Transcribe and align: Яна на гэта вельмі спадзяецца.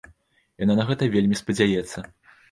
Яна 0.63 0.77
на 0.79 0.85
гэта 0.87 1.09
вельмі 1.15 1.37
спадзяецца. 1.41 2.03